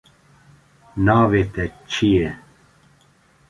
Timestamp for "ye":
2.15-2.29